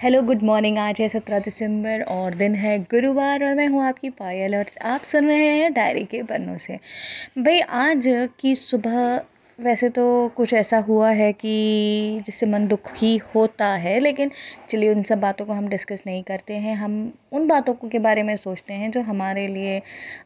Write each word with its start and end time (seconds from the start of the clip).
Hello, 0.00 0.20
good 0.22 0.42
morning. 0.42 0.78
आज 0.78 1.00
है 1.00 1.08
सत्रह 1.08 1.38
दिसंबर 1.38 2.02
और 2.02 2.34
दिन 2.34 2.54
है 2.54 2.78
गुरुवार 2.90 3.44
और 3.44 3.54
मैं 3.54 3.66
हूँ 3.66 3.82
आपकी 3.84 4.10
पायल 4.10 4.56
और 4.56 4.70
आप 4.82 5.02
सुन 5.02 5.26
रहे 5.26 5.48
हैं 5.48 5.72
डायरी 5.72 6.04
के 6.04 6.22
पन्नों 6.22 6.56
से। 6.58 6.78
भाई, 7.38 7.60
आज 7.60 8.04
की 8.40 8.54
सुबह 8.56 9.16
वैसे 9.58 9.88
तो 9.88 10.02
कुछ 10.36 10.52
ऐसा 10.54 10.78
हुआ 10.78 11.10
है 11.10 11.32
कि 11.32 12.20
जिससे 12.26 12.46
मन 12.46 12.66
दुखी 12.68 13.16
होता 13.34 13.66
है, 13.74 13.98
लेकिन 14.00 14.30
चलिए 14.68 14.94
उन 14.94 15.02
सब 15.02 15.20
बातों 15.20 15.44
को 15.46 15.52
हम 15.52 15.68
डिस्कस 15.68 16.02
नहीं 16.06 16.22
करते 16.22 16.54
हैं। 16.54 16.74
हम 16.76 16.92
उन 17.32 17.46
बातों 17.48 17.74
को 17.74 17.88
के 17.88 17.98
बारे 17.98 18.22
में 18.22 18.34
सोचते 18.36 18.74
हैं 18.74 18.90
जो 18.90 19.00
हमारे 19.00 19.46
लिए 19.48 19.80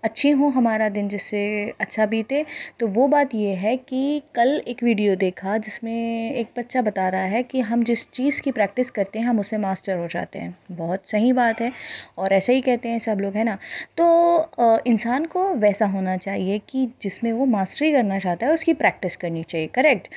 अच्छी 0.04 0.30
हो, 0.30 0.48
हमारा 0.48 0.88
दिन 0.88 1.08
जिससे 1.08 1.42
अच्छा 1.80 2.06
बीते। 2.06 2.44
तो 2.80 2.86
वो 2.88 3.06
बात 3.08 3.34
ये 3.34 3.54
है 3.54 3.76
कि 3.78 4.22
कल 4.34 4.62
एक 4.68 4.82
वीडियो 4.82 5.16
देखा 5.16 5.56
जिसमें 5.58 6.32
एक 6.32 6.48
बच्चा 6.58 6.82
बता 6.82 7.08
रहा 7.08 7.22
है 7.24 7.42
कि 7.42 7.60
हम 7.62 7.84
जिस 7.84 8.08
चीज़ 8.10 8.40
की 8.42 8.52
प्रैक्टिस 8.52 8.90
करते 8.90 9.18
हैं, 9.18 9.26
हम 9.26 9.40
उसमें 9.40 9.60
मास्टर 9.60 9.96
हो 9.98 10.06
जाते 10.08 10.38
हैं। 10.38 10.56
बहुत 10.72 11.08
सही 11.10 11.32
बात 11.32 11.60
है 11.60 11.72
और 12.18 12.32
ऐसे 12.32 12.52
ही 12.52 12.60
कहते 12.60 12.88
हैं 12.88 12.98
सब 12.98 13.18
लोग, 13.20 13.34
है 13.34 13.44
ना? 13.44 13.58
तो 13.98 14.82
इंसान 14.86 15.24
को 15.26 15.48
वैसा 15.56 15.86
होना 15.86 16.16
चाहिए 16.18 16.58
कि 16.68 16.86
जिसमें 17.02 17.32
वो 17.32 17.46
मास्टरी 17.46 17.92
करना 17.92 18.18
चाहता 18.18 18.46
है, 18.46 18.52
उसकी 18.52 18.74
प्रैक्टिस 18.74 19.15
करनी 19.16 19.42
चाहिए 19.42 19.66
करेक्ट 19.74 20.08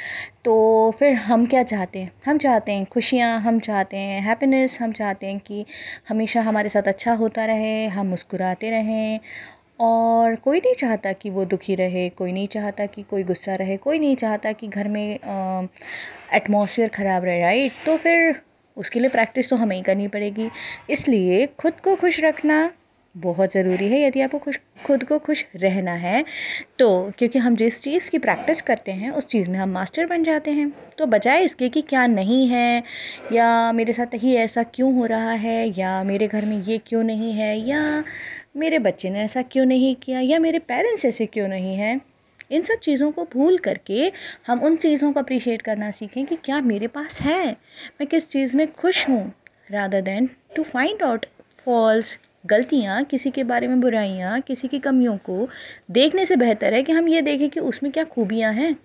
तो 0.46 0.56
फिर 1.00 1.14
हम 1.14 1.46
क्या 1.46 1.64
चाहते 1.64 2.00
हैं? 2.00 2.12
हम 2.26 2.38
चाहते 2.38 2.72
हैं 2.72 2.86
खुशियाँ, 2.86 3.40
हम 3.42 3.60
चाहते 3.60 3.98
हैं 3.98 4.22
हैप्पीनेस 4.22 4.78
हम 4.82 4.92
चाहते 4.94 5.28
हैं 5.28 5.40
कि 5.40 5.66
हमेशा 6.10 6.42
हमारे 6.42 6.70
साथ 6.70 6.88
अच्छा 6.88 7.14
होता 7.14 7.46
रहे, 7.46 7.86
हम 7.88 8.08
मुस्कुराते 8.08 8.70
रहें 8.72 9.20
और 9.82 10.36
कोई 10.36 10.60
नहीं 10.60 10.74
चाहता 10.76 11.12
कि 11.14 11.30
वो 11.30 11.46
दुखी 11.46 11.76
रहे, 11.76 12.08
कोई 12.10 12.32
नहीं 12.32 12.48
चाहता 12.48 12.86
कि 12.86 13.04
कोई 13.04 13.24
गुस्सा 13.24 13.56
रहे, 13.56 13.78
कोई 13.78 14.00
नहीं 14.00 14.16
चाहता 14.16 14.52
कि 14.52 14.68
घर 14.68 14.88
में 14.88 15.20
एटमॉस्फेयर 16.34 16.90
ख़राब 16.90 17.26
रहे 17.26 17.40
राइट 17.42 17.72
तो 17.86 17.98
फिर 17.98 18.42
उसके 18.78 19.00
लिए 19.00 19.10
प्रैक्टिस 19.10 19.50
तो 19.50 19.56
हमें 19.56 19.76
ही 19.76 19.82
करनी 19.84 20.08
पड़ेगी। 20.08 20.50
इसलिए 20.90 21.46
खुद 21.60 21.80
को 21.84 21.96
खुश 21.96 22.20
रखना 22.24 22.70
बहुत 23.16 23.54
ज़रूरी 23.54 23.88
है, 23.88 24.02
यदि 24.02 24.22
आपको 24.22 24.38
खुश, 24.40 24.60
खुद 24.86 25.04
को 25.04 25.18
खुश 25.20 25.44
रहना 25.56 25.94
है 25.94 26.24
तो 26.80 27.12
क्योंकि 27.18 27.40
हम 27.40 27.56
जिस 27.56 27.82
चीज़ 27.82 28.10
की 28.12 28.18
प्रैक्टिस 28.20 28.62
करते 28.62 28.92
हैं, 28.92 29.10
उस 29.12 29.26
चीज़ 29.26 29.50
में 29.50 29.58
हम 29.60 29.70
मास्टर 29.70 30.06
बन 30.06 30.24
जाते 30.24 30.52
हैं। 30.52 30.70
तो 30.98 31.06
बजाय 31.08 31.44
इसके 31.46 31.70
कि 31.70 31.82
क्या 31.84 32.06
नहीं 32.08 32.48
है, 32.48 32.84
या 33.34 33.72
मेरे 33.72 33.94
साथ 33.94 34.14
ही 34.16 34.36
ऐसा 34.38 34.64
क्यों 34.66 34.94
हो 34.96 35.06
रहा 35.06 35.32
है, 35.32 35.80
या 35.80 36.04
मेरे 36.04 36.28
घर 36.28 36.46
में 36.46 36.62
ये 36.64 36.78
क्यों 36.88 37.04
नहीं 37.04 37.34
है, 37.34 37.56
या 37.60 38.04
मेरे 38.58 38.80
बच्चे 38.80 39.10
ने 39.10 39.24
ऐसा 39.24 39.42
क्यों 39.44 39.66
नहीं 39.66 39.96
किया, 39.96 40.20
या 40.22 40.40
मेरे 40.40 40.60
पेरेंट्स 40.62 41.06
ऐसे 41.06 41.26
क्यों 41.26 41.48
नहीं 41.48 41.76
हैं, 41.76 42.00
इन 42.52 42.64
सब 42.64 42.80
चीज़ों 42.80 43.12
को 43.12 43.24
भूल 43.34 43.58
करके 43.58 44.12
हम 44.48 44.62
उन 44.62 44.76
चीज़ों 44.78 45.12
को 45.14 45.20
अप्रिशिएट 45.20 45.62
करना 45.62 45.92
सीखें 45.92 46.26
कि 46.26 46.36
क्या 46.36 46.62
मेरे 46.64 46.88
पास 46.90 47.22
है, 47.22 47.52
मैं 47.52 48.08
किस 48.08 48.30
चीज़ 48.32 48.58
में 48.58 48.72
खुश 48.74 49.08
हूँ 49.10 49.22
rather 49.72 50.02
than 50.02 50.30
to 50.56 50.64
find 50.66 51.04
out 51.04 51.26
faults 51.58 52.18
गलतियाँ, 52.46 53.04
किसी 53.04 53.30
के 53.32 53.44
बारे 53.44 53.68
में 53.68 53.80
बुराइयाँ, 53.82 54.40
किसी 54.42 54.68
की 54.68 54.80
कमियों 54.80 55.18
को 55.18 55.48
देखने 55.92 56.26
से 56.26 56.36
बेहतर 56.36 56.74
है 56.74 56.84
कि 56.84 56.92
हम 56.92 57.08
ये 57.08 57.22
देखें 57.22 57.50
कि 57.50 57.60
उसमें 57.60 57.92
क्या 57.92 58.04
खूबियाँ 58.04 58.54
हैं 58.54 58.76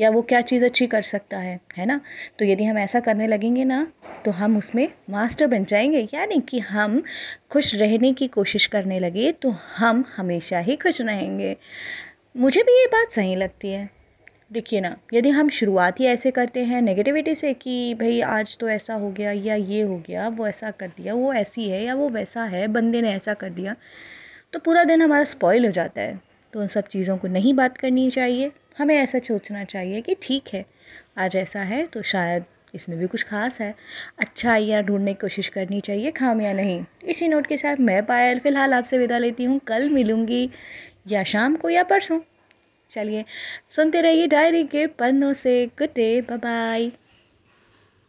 या 0.00 0.10
वो 0.10 0.22
क्या 0.22 0.40
चीज़ 0.40 0.64
अच्छी 0.64 0.86
कर 0.86 1.02
सकता 1.02 1.38
है 1.38 1.58
है 1.76 1.86
ना? 1.86 2.00
तो 2.38 2.44
यदि 2.44 2.64
हम 2.64 2.78
ऐसा 2.78 3.00
करने 3.00 3.26
लगेंगे 3.26 3.64
ना 3.64 3.86
तो 4.24 4.30
हम 4.30 4.56
उसमें 4.58 4.86
मास्टर 5.10 5.46
बन 5.46 5.64
जाएँगे। 5.64 6.08
यानी 6.14 6.40
कि 6.40 6.58
हम 6.58 7.02
खुश 7.50 7.74
रहने 7.74 8.12
की 8.12 8.28
कोशिश 8.28 8.66
करने 8.66 8.98
लगे 9.00 9.32
तो 9.32 9.50
हम 9.76 10.04
हमेशा 10.16 10.58
ही 10.58 10.76
खुश 10.76 11.00
रहेंगे। 11.00 11.56
मुझे 12.36 12.62
भी 12.62 12.80
ये 12.80 12.86
बात 12.86 13.12
सही 13.12 13.36
लगती 13.36 13.70
है। 13.70 13.99
देखिए 14.50 14.80
ना, 14.80 14.96
यदि 15.14 15.30
हम 15.30 15.48
शुरुआत 15.48 16.00
ही 16.00 16.04
ऐसे 16.04 16.30
करते 16.30 16.64
हैं 16.64 16.80
नेगेटिविटी 16.82 17.34
से 17.34 17.52
कि 17.54 17.94
भाई 17.94 18.20
आज 18.20 18.56
तो 18.58 18.68
ऐसा 18.68 18.94
हो 18.94 19.10
गया 19.10 19.32
या 19.32 19.54
ये 19.54 19.82
हो 19.82 19.98
गया, 20.06 20.28
वो 20.28 20.46
ऐसा 20.46 20.70
कर 20.70 20.88
दिया, 20.88 21.14
वो 21.14 21.32
ऐसी 21.32 21.68
है 21.70 21.82
या 21.84 21.94
वो 21.94 22.08
वैसा 22.08 22.44
है, 22.44 22.66
बंदे 22.68 23.00
ने 23.02 23.12
ऐसा 23.12 23.34
कर 23.34 23.50
दिया 23.50 23.76
तो 24.52 24.58
पूरा 24.58 24.84
दिन 24.84 25.02
हमारा 25.02 25.24
स्पॉइल 25.24 25.66
हो 25.66 25.70
जाता 25.72 26.00
है। 26.00 26.20
तो 26.52 26.60
उन 26.60 26.68
सब 26.68 26.86
चीज़ों 26.86 27.16
को 27.18 27.28
नहीं 27.28 27.54
बात 27.54 27.76
करनी 27.78 28.10
चाहिए। 28.10 28.50
हमें 28.78 28.94
ऐसा 28.96 29.18
सोचना 29.18 29.64
चाहिए 29.64 30.00
कि 30.00 30.16
ठीक 30.22 30.48
है, 30.54 30.64
आज 31.18 31.36
ऐसा 31.36 31.60
है 31.60 31.86
तो 31.86 32.02
शायद 32.02 32.44
इसमें 32.74 32.98
भी 32.98 33.06
कुछ 33.06 33.22
खास 33.22 33.60
है। 33.60 33.74
अच्छा 34.18 34.56
या 34.56 34.80
ढूँढने 34.82 35.14
की 35.14 35.18
कोशिश 35.20 35.48
करनी 35.48 35.80
चाहिए 35.80 36.10
खामियाँ 36.10 36.54
नहीं। 36.54 36.84
इसी 37.04 37.28
नोट 37.28 37.46
के 37.46 37.56
साथ 37.56 37.76
मैं 37.80 38.04
पायल, 38.06 38.38
फ़िलहाल 38.38 38.74
आपसे 38.74 38.98
विदा 38.98 39.18
लेती 39.18 39.44
हूँ। 39.44 39.58
कल 39.58 39.88
मिलूँगी, 39.90 40.50
या 41.08 41.24
शाम 41.24 41.56
को 41.56 41.70
या 41.70 41.82
परसों। 41.82 42.20
चलिए 42.90 43.24
सुनते 43.70 44.00
रहिए 44.00 44.26
डायरी 44.26 44.64
के 44.64 44.86
पन्नों 44.86 45.32
से। 45.32 45.66
Good 45.78 45.94
day 45.94 46.20
bye 46.30 46.90